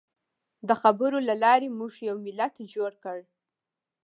[0.67, 3.19] د خبرو له لارې موږ یو ملت جوړ کړ.